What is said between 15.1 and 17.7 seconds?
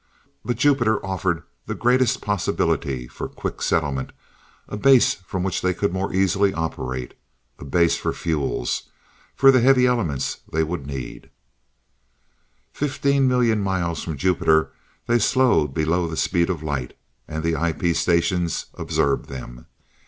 slowed below the speed of light and the